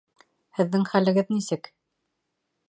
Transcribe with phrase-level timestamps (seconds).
[0.59, 1.71] Һеҙҙең хәлегеҙ нисек?